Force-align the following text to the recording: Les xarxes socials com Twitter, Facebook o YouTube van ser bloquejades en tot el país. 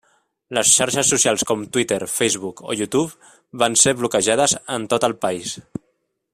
Les 0.57 0.69
xarxes 0.77 1.11
socials 1.13 1.43
com 1.51 1.65
Twitter, 1.77 1.99
Facebook 2.15 2.65
o 2.71 2.77
YouTube 2.79 3.31
van 3.65 3.79
ser 3.85 3.95
bloquejades 4.01 4.57
en 4.79 4.89
tot 4.95 5.09
el 5.11 5.19
país. 5.27 5.57